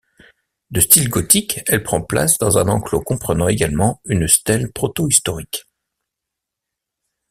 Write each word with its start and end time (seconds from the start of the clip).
De 0.71 0.79
style 0.79 1.09
gothique, 1.09 1.61
elle 1.67 1.83
prend 1.83 2.01
place 2.01 2.39
dans 2.39 2.57
un 2.57 2.67
enclos 2.69 3.01
comprenant 3.01 3.47
également 3.47 4.01
une 4.05 4.27
stèle 4.27 4.71
protohistorique. 4.71 5.65